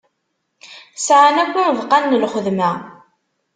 [1.05, 2.71] Sɛan akk imeḍqan n lxedma.